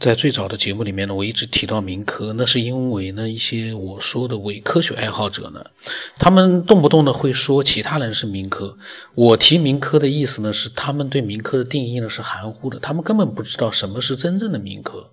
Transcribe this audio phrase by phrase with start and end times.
[0.00, 5.62] 在最早的节目里面呢，我一直提到民科，那是因为呢，一些我说的伪科学爱好者呢，
[6.18, 8.78] 他们动不动的会说其他人是民科。
[9.14, 15.10] 我提民科的意思呢，是他们对民科的定义呢是含糊的，他们根本不知道什么是真正的民科。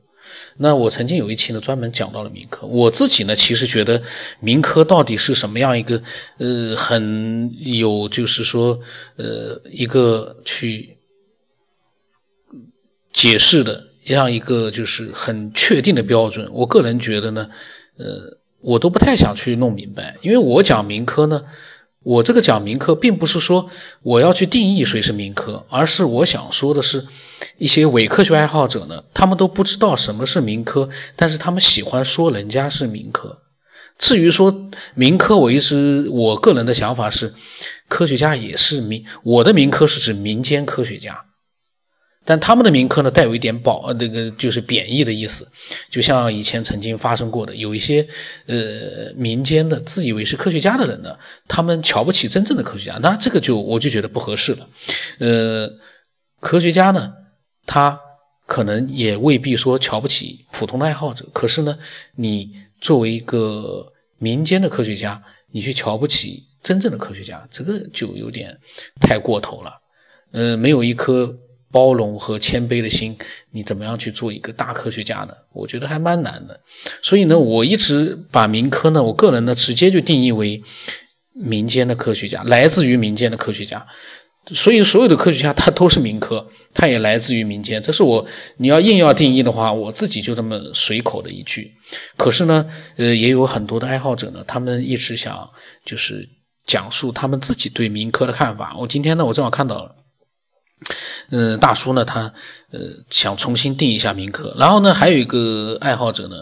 [0.56, 2.66] 那我曾经有一期呢，专门讲到了民科。
[2.66, 4.02] 我自己呢，其实觉得
[4.40, 6.02] 民科到底是什么样一个，
[6.38, 8.80] 呃，很有就是说，
[9.18, 10.98] 呃，一个去
[13.12, 13.87] 解释的。
[14.08, 17.50] 这样一个就是很确定的标准，我个人觉得呢，
[17.98, 21.44] 呃，我都不太想去弄明白，因为我讲民科呢，
[22.04, 23.70] 我这个讲民科，并不是说
[24.04, 27.06] 我要去定义谁是民科，而是我想说的是，
[27.58, 30.88] 一些伪科学爱好者呢，他们都不知道什么是民科，
[31.18, 33.40] 但是他们喜欢说人家是民科。
[34.00, 37.34] 至于说民科，我一直我个人的想法是，
[37.90, 41.26] 科学家也是民，我的民科是指民间科学家。
[42.30, 45.48] 但他们的民科呢，带有一点保呃那个就是贬义的意思，
[45.90, 48.06] 就像以前曾经发生过的，有一些
[48.48, 54.68] 呃民间的自以为是科学家的人呢，他们瞧不起真正的科学家，那这个就我就觉得不合适了。
[55.20, 55.72] 呃，
[56.42, 57.14] 科学家呢，
[57.66, 57.98] 他
[58.46, 61.80] 可能也未必说瞧不起普通的爱好者，可是呢，
[62.18, 68.54] 你作为一个民间的科学家，你去瞧不起真正的科学家，这个就有点
[69.00, 69.72] 太过头了。
[70.34, 71.34] 呃，没有一颗。
[71.72, 73.18] 包容和谦卑的心，
[73.52, 75.34] 你怎么样去做一个大科学家呢？
[75.54, 76.60] 我觉得还蛮难的。
[77.02, 80.62] 所以呢，我一直把民科呢，我个人呢，直接就定义为
[81.34, 83.86] 民间的科学家，来自于民间的科学家。
[84.56, 87.82] 所以，所有的科学家他都是民科，他也来自于民间。
[87.82, 91.70] 这是我你要硬要定义的话，我自己就这么随口的一句。
[92.16, 92.66] 可是呢，
[92.96, 95.50] 呃，也有很多的爱好者呢，他们一直想
[95.84, 96.26] 就是
[96.66, 98.74] 讲述他们自己对民科的看法。
[98.80, 99.94] 我今天呢，我正好看到了。
[101.30, 102.32] 嗯，大叔呢，他
[102.72, 106.36] 呃想重新定一下民科，然后呢，还有一个爱好者呢，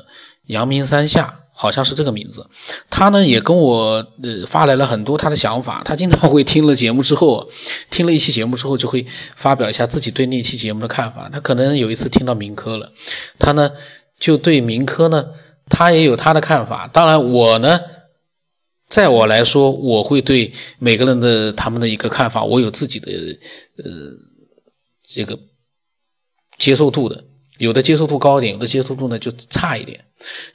[0.47, 2.45] 阳明山下好像是这个名字，
[2.89, 7.49] 他呢也跟我呃发来了很多他的想法，他经常会听了节目之后，
[7.89, 11.29] 听了一期节目之后，就会发表一下自己对那期节目的看法。
[11.31, 12.91] 他可能有一次听到民科了，
[13.39, 13.71] 他呢
[14.19, 15.25] 就对民科呢，
[15.69, 16.89] 他也有他的看法。
[16.91, 17.79] 当然，我呢，
[18.89, 23.09] 在我来说，我会对每个人的他们的一个看法，我有自己的
[23.77, 24.11] 呃。
[25.07, 25.39] 这个
[26.57, 27.25] 接受度的，
[27.57, 30.05] 有的接受度高一点，有的接受度呢就差一点。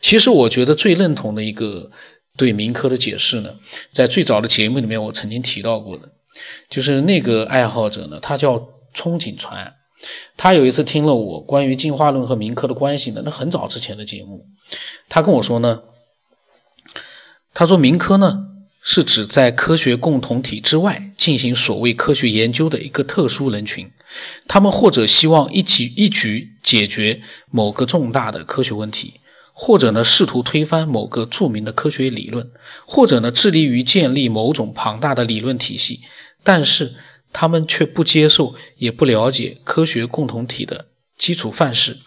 [0.00, 1.90] 其实我觉得最认同的一个
[2.36, 3.54] 对民科的解释呢，
[3.92, 6.10] 在最早的节目里面我曾经提到过的，
[6.68, 8.58] 就是那个爱好者呢，他叫
[8.94, 9.74] 憧憬船，
[10.36, 14.46] 他有一次听了我关于进化论和民科的关系呢，那很早之前的节目，
[15.08, 15.82] 他跟我说呢，
[17.54, 18.46] 他说民科呢。
[18.82, 23.92] 是指在科学共同体之外进行所谓科学研究的一个特殊人群，
[24.46, 29.20] 他们或者希望一起一举解决某个重大的科学问题，
[29.52, 32.50] 或者呢试图推翻某个著名的科学理论，
[32.86, 36.00] 或者呢致力于建立某种庞大的理论体系，
[36.42, 36.94] 但是
[37.32, 41.98] 他们却不接受也不了解科学共同体的基础范式，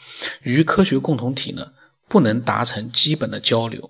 [0.41, 1.67] 与科学共同体呢
[2.07, 3.89] 不能达成基本的交流。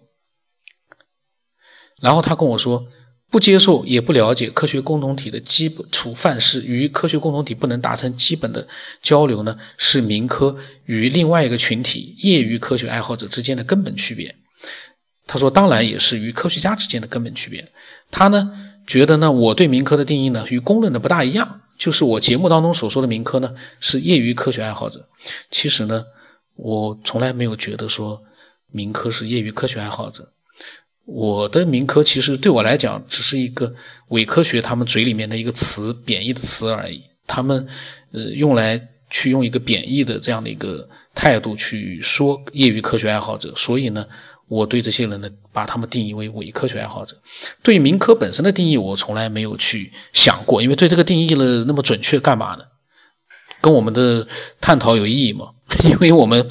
[2.00, 2.88] 然后他跟我说，
[3.34, 8.68] 不接受也不了解科学共同体的基础范式，与科学共同体不能达成基本的
[9.02, 10.56] 交流呢，是民科
[10.86, 14.36] 与另外一个群体业余科学爱好者之间的根本区别。
[15.26, 17.68] 他说，当然也是与科学家之间的根本区别。
[18.12, 18.52] 他呢
[18.86, 25.10] 觉得呢，我对民科的定义呢与公认的不大一样，就是我节目当中所说的民科呢是业余科学爱好者。
[25.50, 26.06] 其实呢，
[26.54, 28.22] 我从来没有觉得说
[28.72, 30.33] 民科是业余科学爱好者。
[31.06, 33.74] 我的民科其实对我来讲只是一个
[34.10, 37.04] 伪科学，他们嘴里面的一个词，贬义的词而已。
[37.28, 37.68] 他们
[38.14, 44.06] 呃用来去用一个贬义的这样的一个态度去说业余科学爱好者，所以呢，
[44.48, 47.18] 我对这些人呢把他们定义为伪科学爱好者。
[47.62, 52.64] 对民科本身的定义，我从来没有去想过，因为对这个定义了那么准确干嘛呢？
[53.60, 54.26] 跟我们的
[54.62, 55.50] 探讨有意义吗？
[55.84, 56.50] 因为我们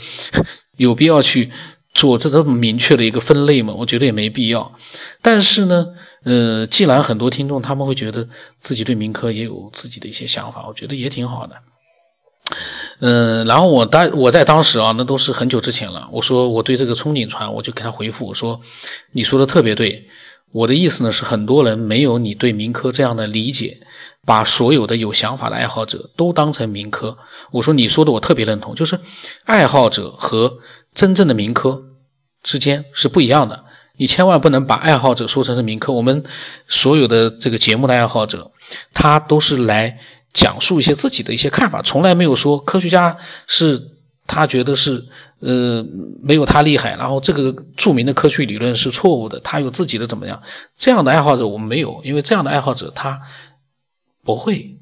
[0.77, 1.51] 有必要去。
[1.95, 3.75] 做这这么明确的一个分类嘛？
[3.75, 4.73] 我觉得也没必要。
[5.21, 5.89] 但是呢，
[6.25, 8.27] 呃，既然很多听众他们会觉得
[8.61, 11.55] 自己对民科也有自己的一些想法，我觉得也挺好的。
[13.01, 16.09] 嗯，然后我当我在当时啊，那都是很久之前了。
[16.11, 18.61] 我说我对这个憧憬船，我就给他回复我说
[19.13, 20.09] ：“你说的特别对。
[20.51, 23.81] 我的意思呢是，很多人没有你对民科这样的理解，
[24.27, 27.17] 把所有的有想法的爱好者都当成民科。
[27.53, 28.99] 我说你说的我特别认同，就是
[29.45, 30.59] 爱好者和。”
[30.95, 31.83] 真正的民科
[32.43, 33.65] 之间是不一样的，
[33.97, 35.93] 你千万不能把爱好者说成是民科。
[35.93, 36.25] 我们
[36.67, 38.51] 所有的这个节目的爱好者，
[38.93, 39.99] 他都是来
[40.33, 43.17] 讲述一些自己的一些看法，从来没有说科学家
[43.47, 43.91] 是
[44.27, 45.05] 他觉得是
[45.41, 45.85] 呃
[46.23, 50.43] 没有他厉害，然后这个著名的科学理论是错误的，他有自己的怎么样？
[50.77, 53.21] 这样的爱好者我们没有，因为这样的爱好者他
[54.25, 54.79] 不会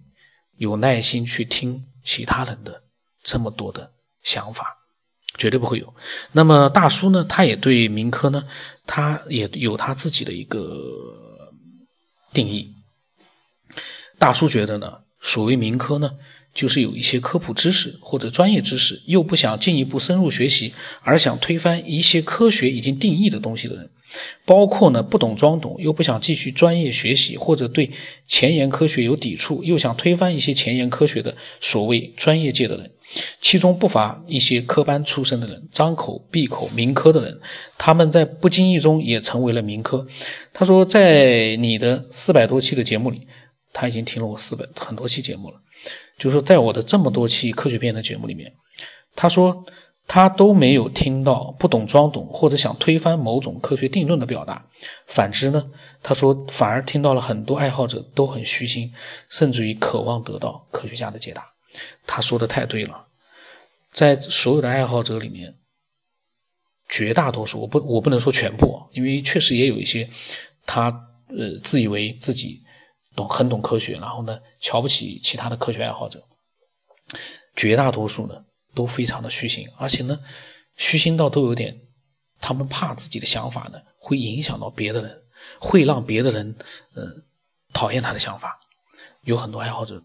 [0.56, 2.82] 有耐心去听其他人的
[3.22, 3.90] 这么多的
[4.22, 4.76] 想法，
[5.38, 5.94] 绝对不会有。
[6.32, 8.44] 那么大叔呢，他也对民科呢，
[8.86, 11.52] 他也有他自己的一个
[12.32, 12.72] 定义。
[14.18, 16.12] 大叔觉得呢，所谓民科呢。
[16.52, 23.88] 就是有一些科普知识或者专业知识，又不想进一步深入学习，而想推翻一些科学已经定义的东西的人，
[24.44, 27.92] 包括呢不懂装懂，又不想继续专业学习，或者对
[28.26, 32.90] 前沿科学有抵触，又想推翻一些前沿科学的所谓专业界的人，
[33.40, 37.40] 其中不乏一些科班出身的人，张口闭口民科的人，
[37.76, 40.06] 他们在不经意中也成为了民科。
[40.52, 43.26] 他说，在你的四百多期的节目里，
[43.72, 45.56] 他已经听了我四百很多期节目了。
[46.18, 48.52] 就是说，在我的这么多期科学片的节目里面，
[49.16, 49.64] 他说
[50.06, 54.64] 他都没有听到不懂装懂或者想推翻某种科学定论的表达。
[55.06, 55.66] 反之呢，
[56.02, 58.92] 他说反而听到了很多爱好者都很虚心，
[59.28, 61.49] 甚至于渴望得到科学家的解答。
[62.06, 63.06] 他说的太对了，
[63.92, 65.56] 在所有的爱好者里面，
[66.88, 70.08] 绝大多数我不我不能说全部，因为确实也有一些
[70.66, 70.90] 他
[71.28, 72.64] 呃自以为自己。
[73.16, 76.22] 懂很懂科学，然后呢，瞧不起其他的科学爱好者。
[77.56, 80.20] 绝大多数呢，都非常的虚心，而且呢，
[80.76, 81.80] 虚心到都有点，
[82.40, 85.22] 他们怕自己的想法呢，会影响到别的人，
[85.58, 86.56] 会让别的人，
[86.94, 87.04] 呃，
[87.72, 88.60] 讨厌他的想法。
[89.22, 90.00] 有很多爱好者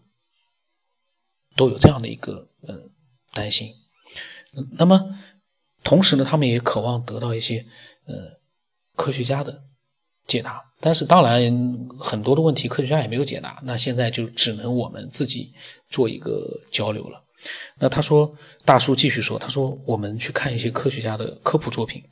[1.56, 2.78] 都有这样的一个，呃，
[3.32, 3.72] 担心。
[4.78, 5.18] 那么，
[5.82, 7.66] 同时呢，他们也渴望得到一些，
[8.06, 8.14] 呃，
[8.94, 9.64] 科学家的
[10.26, 10.62] 解答。
[10.80, 11.40] 但是当然，
[11.98, 15.52] 很多的问题科学家也没有解答，那现在就只能我们自己
[15.88, 17.22] 做一个交流了。
[17.78, 22.02] 那他说，大叔继续说，他说我们去看一些科学家的科普作品，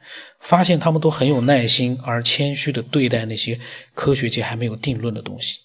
[0.40, 3.58] 发现他们都很有耐心而谦虚的对待那些
[3.94, 5.60] 科学界还没有定论的东西。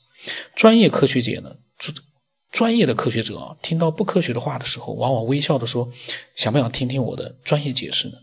[0.56, 1.56] 专业科学界呢，
[2.52, 5.90] 专业的科学者啊，听到不科学的话的时候，往往微笑的说，
[6.36, 8.16] 想不想听听我的专业解释呢？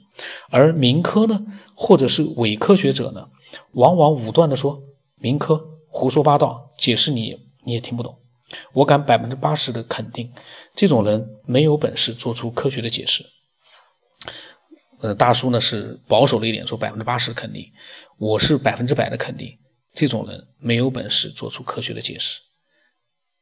[0.50, 1.44] 而民科呢，
[1.75, 3.28] 或者是伪科学者呢？
[3.73, 4.82] 往往武断地说
[5.17, 8.19] 民科胡说八道，解释你你也听不懂。
[8.73, 10.32] 我敢百分之八十的肯定，
[10.75, 13.25] 这种人没有本事做出科学的解释。
[15.00, 17.70] 呃，大叔呢是保守了一点，说百分之八十的肯定。
[18.19, 19.58] 我是百分之百的肯定，
[19.94, 22.40] 这种人没有本事做出科学的解释。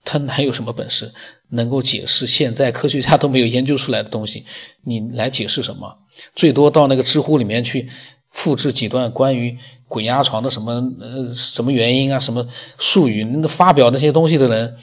[0.04, 1.12] 他哪有什么本事
[1.50, 4.44] 能够解释现在科学家都没有研究出来的东西？
[4.84, 5.98] 你来解释什么？
[6.36, 7.88] 最多到那个知乎里面去
[8.30, 9.58] 复制几段关于。
[9.86, 12.18] 鬼压床的什么呃什么原因啊？
[12.18, 12.44] 什么
[12.78, 13.22] 术语？
[13.22, 14.76] 那发表那些东西的人，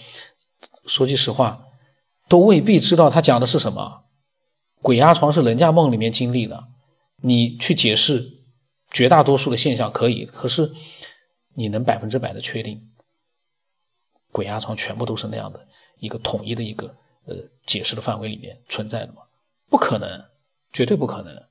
[0.86, 1.66] 说句实话，
[2.30, 4.04] 都未必知道他讲的是什么。
[4.82, 6.66] 鬼压床是人家梦里面经历的，
[7.24, 8.26] 你去解释
[8.92, 10.72] 绝大多数的现象可以，可是
[11.56, 12.80] 你能百分之百的确定
[14.32, 15.68] 鬼压床全部都是那样的
[16.00, 16.88] 一个统一的一个
[17.26, 17.36] 呃
[17.66, 19.22] 解释的范围里面存在的吗？
[19.70, 20.26] 不可能，
[20.74, 21.44] 绝对不可能。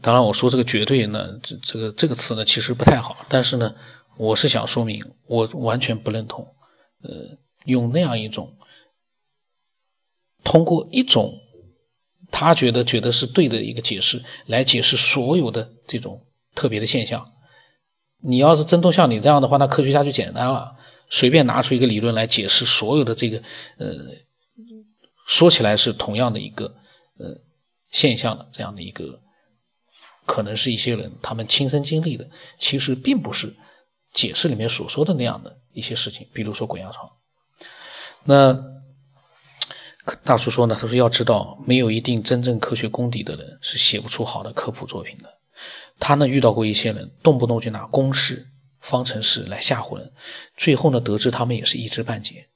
[0.00, 3.26] 当然，我说这个绝对呢，这这个这个词呢，其实不太好。
[3.28, 3.74] 但是呢，
[4.16, 6.46] 我是想说明，我完全不认同，
[7.02, 8.56] 呃，用那样一种
[10.44, 11.34] 通过一种
[12.30, 17.32] 他觉得觉得是对的一个解释来解释所有的这种特别的现象。
[18.22, 20.76] 你要是真都像你这样的话，那科学家就简单了，
[21.08, 23.42] 随便拿出一个理论来解释所有的这个
[23.78, 23.88] 呃，
[25.26, 26.74] 说起来是同样的一个
[27.18, 27.36] 呃
[27.90, 29.20] 现象的这样的一个。
[30.26, 33.52] 可能是一些人他们亲身经历的，其实并不是
[34.12, 36.24] 解释里面所说的那样的一些事情。
[36.32, 37.10] 比如说鬼压床，
[38.22, 38.56] 那
[40.22, 45.39] 大叔说呢，他说要知道，没有一定真正科学功底的人是写不出好的科普作品的。
[45.98, 48.46] 他呢遇到过一些人，动不动就拿公式、
[48.80, 50.12] 方程式来吓唬人，
[50.56, 52.48] 最后呢得知他们也是一知半解。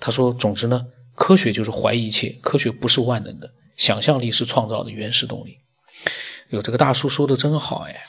[0.00, 5.60] 他说，总之呢，科学就是怀疑一切，科学不是万能的，想象力是创造的原始动力。
[6.48, 8.06] 有这个大叔说的真好哎，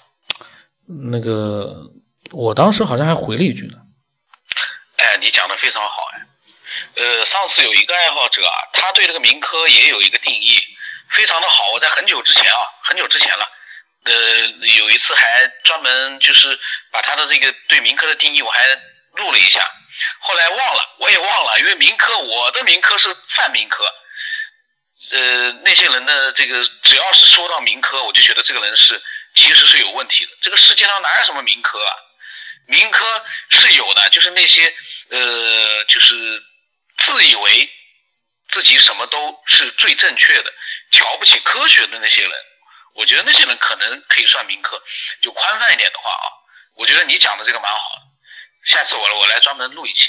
[0.87, 1.91] 那个
[2.31, 3.77] 我当时好像还回了一句呢。
[4.97, 6.27] 哎，你讲的非常好哎。
[6.95, 10.57] 呃，上次有一个爱好者啊，他对这个民科也有一个定义，
[11.15, 11.69] 非常的好。
[11.71, 13.49] 我在很久之前啊，很久之前了，
[14.03, 14.13] 呃，
[14.77, 16.59] 有一次还专门就是
[16.91, 18.59] 把他的这个对民科的定义我还
[19.13, 19.65] 录了一下，
[20.19, 23.85] 后来忘了，我也忘了，因为民科我的民科是泛民科。
[25.11, 29.01] 呃，那些人的这个，只要是说到民科，我就觉得这个人是
[29.35, 30.31] 其实是有问题的。
[30.41, 31.91] 这个世界上哪有什么民科啊？
[32.65, 34.73] 民科是有的，就是那些
[35.11, 36.43] 呃，就是
[36.97, 37.69] 自以为
[38.49, 40.51] 自己什么都是最正确的，
[40.95, 42.31] 瞧不起科学的那些人，
[42.95, 44.79] 我觉得那些人可能可以算民科。
[45.21, 46.27] 就宽泛一点的话啊，
[46.77, 50.07] 我觉得你讲的这个蛮好的，下次我我来专门录一期。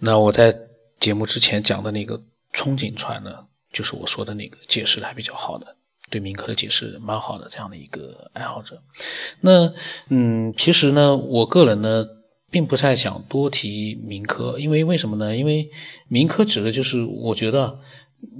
[0.00, 0.54] 那我在
[0.98, 2.18] 节目之前讲的那个
[2.52, 5.76] 憧憬船呢，就是我说的那个解释的还比较好的，
[6.10, 8.82] 对民科的解释蛮好的这样的一个爱好者。
[9.40, 9.72] 那
[10.10, 12.04] 嗯，其实呢，我个人呢，
[12.50, 15.36] 并不太想多提民科，因为为什么呢？
[15.36, 15.70] 因为
[16.08, 17.78] 民科指的就是我觉得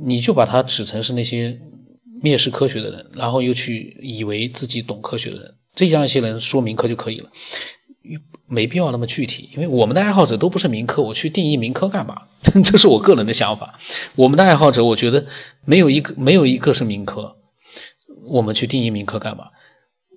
[0.04, 1.58] 你就把它指成是那些
[2.22, 7.30] 蔑视科学的人，然后又去以为自己懂科学的人，这样一些人说民科就可以了。
[8.46, 12.22] 没必要那么具体，因为我们的爱好者都不是民科，我去定义民科干嘛？
[12.64, 13.78] 这是我个人的想法。
[14.16, 15.24] 我们的爱好者，我觉得
[15.64, 17.36] 没有一个没有一个是民科，
[18.24, 19.44] 我们去定义民科干嘛？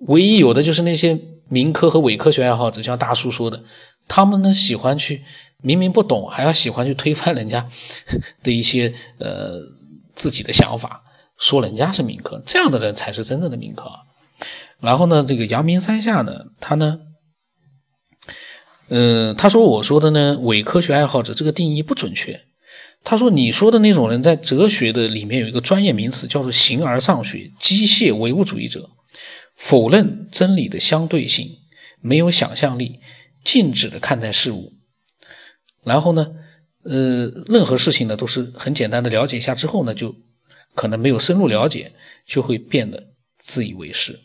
[0.08, 3.62] 唯一有的就是那些民科和伪科学爱好者，像大叔说的，
[4.08, 5.22] 他们呢喜欢去
[5.64, 7.66] 明明不懂，还要喜欢去推翻人家
[8.44, 9.58] 的一些呃
[10.14, 11.02] 自己的想法，
[11.38, 13.90] 说人家是民科，这样的人才是真正的民科。
[14.78, 17.00] 然后呢，这个阳明山下呢，他呢。
[18.90, 22.42] 嗯，他说我说的呢，伪科学爱好者这个定义不准确。
[23.02, 28.90] 他说你说的那种人在哲学的里面有一个专业名词叫做形而上学，机械唯物主义者，
[29.56, 31.48] 否认真理的相对性，
[32.02, 33.00] 没有想象力，
[33.42, 34.73] 静止的看待事物。
[35.84, 36.26] 然后呢，
[36.82, 40.14] 呃，任何事情呢都是很简单的了解一下之后呢，就
[40.74, 41.92] 可能没有深入了解，
[42.26, 44.18] 就会变得自以为是。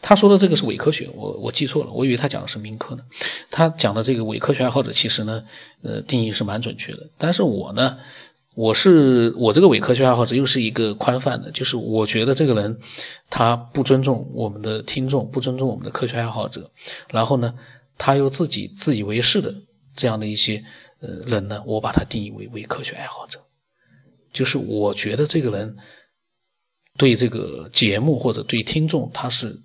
[0.00, 3.02] 他说的这个是伪科学，我我记错了，我以为他讲的是民科呢。
[3.50, 5.44] 他讲的这个伪科学爱好者，其实呢，
[5.82, 7.10] 呃，定义是蛮准确的。
[7.18, 7.98] 但是我呢，
[8.54, 12.78] 我是我这个伪科学爱好者，又是一个宽泛的，就是我觉得这个人
[13.28, 16.70] 他不尊重我们的听众，不尊重我们的科学爱好者，
[17.10, 17.52] 然后呢，
[17.98, 19.54] 他又自己自以为是的
[19.94, 20.64] 这样的一些
[21.02, 23.38] 呃人呢，我把他定义为伪科学爱好者，
[24.32, 25.76] 就是我觉得这个人
[26.96, 29.60] 对这个节目或者对听众他是。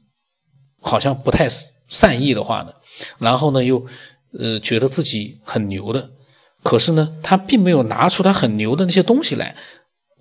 [0.79, 1.50] 好像不太
[1.89, 2.72] 善意的话呢，
[3.17, 3.84] 然后呢又，
[4.32, 6.12] 呃，觉得自己很牛的，
[6.62, 9.56] 可是呢，他并没有拿出他很牛的那些东西来，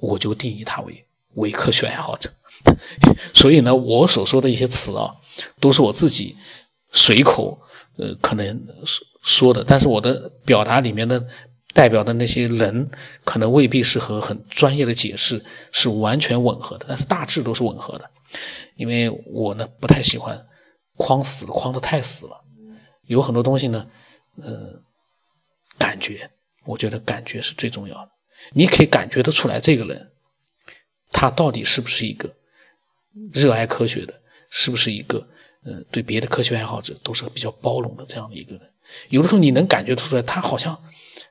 [0.00, 2.32] 我就定义他为伪科学爱好者。
[3.34, 5.14] 所以呢，我所说的一些词啊，
[5.60, 6.34] 都是我自己
[6.90, 7.60] 随口，
[7.98, 8.66] 呃，可能
[9.26, 11.26] 说的，但是我的表达里面的
[11.74, 12.88] 代表的那些人，
[13.24, 18.08] 可能未必是和很专业的解释是完全吻合的，但是大致都是吻合的。
[18.76, 20.46] 因为我呢不太喜欢
[20.96, 22.44] 框死，框的太死了。
[23.06, 23.88] 有很多东西呢，
[24.40, 24.80] 呃，
[25.76, 26.30] 感觉，
[26.64, 28.10] 我觉得感觉是最重要的。
[28.52, 30.12] 你可以感觉得出来，这个人
[31.10, 32.32] 他到底是不是一个
[33.32, 34.14] 热爱科学的，
[34.50, 35.26] 是不是一个
[35.64, 38.62] 呃对别的科学爱好者都是比较包容的这样的一个人。
[39.08, 40.82] 有的时候你能感觉出来，他好像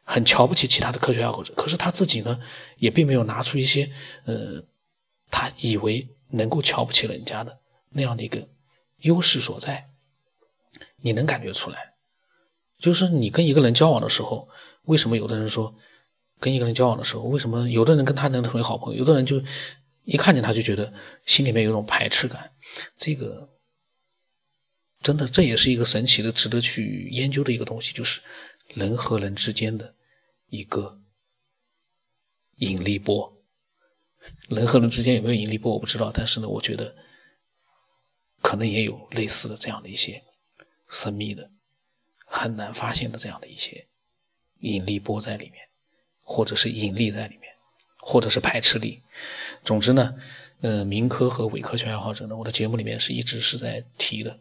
[0.03, 2.39] 很瞧不起其他的科学爱好者，可是他自己呢
[2.77, 3.91] 也并没有拿出一些
[4.25, 4.63] 呃
[5.29, 6.07] 他以为。
[6.31, 7.59] 能够瞧不起人家的
[7.91, 8.49] 那样的一个
[9.01, 9.85] 优势所在，
[10.97, 11.93] 你能感觉出来。
[12.79, 14.49] 就是你跟一个人交往的时候，
[14.85, 15.73] 为什么有的人说
[16.39, 19.41] 跟一个人交往的时候，为什么有的人跟他能成为好朋友，有的人就
[20.03, 20.91] 一看见他就觉得
[21.25, 22.51] 心里面有种排斥感？
[22.97, 23.47] 这个
[25.05, 28.19] 真的，这也是一个神奇的、值得去研究的一个东西，就是
[28.69, 29.93] 人和人之间的
[30.49, 30.99] 一个
[32.55, 33.31] 引力波。
[34.49, 36.11] 人和人之间有没有引力波，我不知道。
[36.11, 36.95] 但是呢，我觉得
[38.41, 40.23] 可能也有类似的这样的一些
[40.89, 41.51] 神秘的、
[42.25, 43.85] 很难发现的这样的一些
[44.61, 45.69] 引力波在里面，
[46.23, 47.53] 或者是引力在里面，
[47.99, 49.03] 或者是排斥力。
[49.63, 50.15] 总之呢，
[50.61, 54.39] 呃，民科和伪科学爱好者呢，我的节目里面是一直是在提的。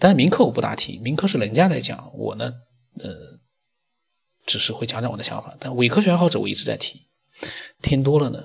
[0.00, 2.52] 但是民科我不大提，民科是人家在讲，我呢，
[2.98, 3.38] 呃，
[4.46, 5.54] 只是会讲讲我的想法。
[5.60, 7.06] 但伪科学爱好者我一直在提，
[7.82, 8.42] 听多了呢。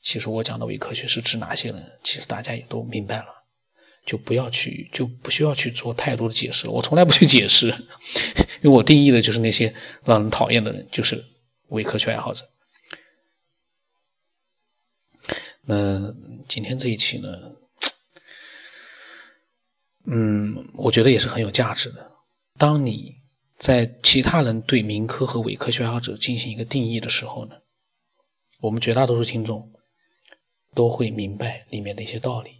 [0.00, 1.92] 其实我讲的伪科学是指哪些人？
[2.04, 3.26] 其实大家也都明白了，
[4.06, 6.72] 就不要去，就不需要去做太多的解释了。
[6.72, 7.68] 我从来不去解释，
[8.62, 9.74] 因为我定义的就是那些
[10.04, 11.24] 让人讨厌的人，就是
[11.70, 12.48] 伪科学爱好者。
[15.62, 16.14] 那
[16.46, 17.28] 今天这一期呢，
[20.04, 22.12] 嗯，我觉得也是很有价值的。
[22.58, 23.16] 当你
[23.58, 27.56] 在其他人对民科和伪科学爱好者进行一个定义的时候呢，
[28.60, 29.70] 我们绝大多数听众。
[30.76, 32.50] 都会明白里面的一些道理，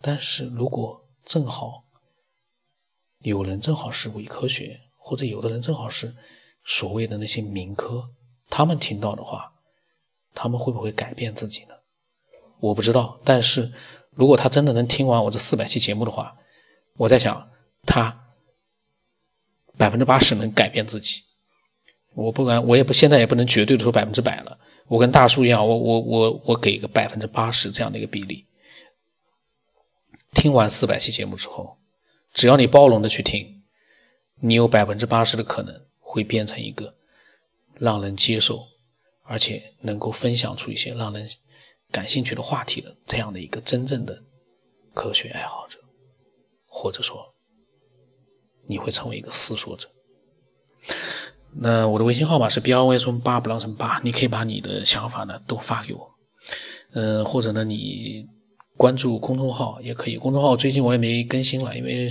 [0.00, 1.84] 但是如果正好
[3.18, 6.16] 有人正好是伪科学，或者有的人正好是
[6.64, 8.08] 所谓的那些民科，
[8.48, 9.52] 他们听到的话，
[10.34, 11.74] 他们会不会改变自己呢？
[12.60, 13.20] 我不知道。
[13.26, 13.70] 但是
[14.12, 16.34] 如果他真的能听完我这四百期节目的话，
[16.96, 17.50] 我在想
[17.86, 18.34] 他
[19.76, 21.22] 百分之八十能改变自己。
[22.14, 24.58] 我不管，我也不现在也不能绝对的说百分之百了。
[24.86, 28.44] 我跟大叔一样，我我我我给个百分之八十这样的一个比例。
[30.34, 31.78] 听完四百期节目之后，
[32.32, 33.62] 只要你包容的去听，
[34.40, 36.94] 你有百分之八十的可能会变成一个
[37.78, 38.66] 让人接受，
[39.24, 41.28] 而且能够分享出一些让人
[41.90, 44.22] 感兴趣的话题的这样的一个真正的
[44.94, 45.79] 科学爱好者，
[46.70, 47.34] 或者说
[48.66, 49.88] 你会成为一个思索者。
[51.52, 56.08] 那我的微信号码是 b r y 从八不让成八，你可以把你的想法呢都发给我，
[56.92, 58.24] 嗯，或者呢你
[58.76, 60.16] 关注公众号也可以。
[60.16, 62.08] 公众号最近我也没更新了，因为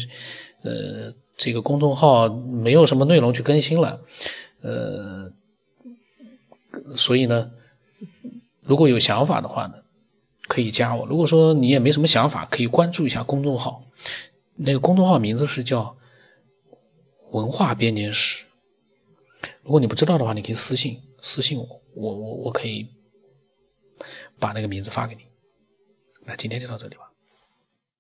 [0.62, 4.02] 呃这个公众号没有什么内容去更新了，
[4.62, 5.32] 呃，
[6.96, 7.50] 所以呢，
[8.62, 9.76] 如果有想法的话呢，
[10.50, 11.06] 可以加我。
[11.06, 13.82] 如果说你也没什么想法，可以关注一下公众号，
[14.62, 15.96] 那个公众号名字是叫
[17.32, 18.44] 文化编年史。
[19.64, 22.88] 如果你不知道的话，你可以私信私信我，我我我可以
[24.38, 25.22] 把那个名字发给你。
[26.26, 27.09] 那今天就到这里吧。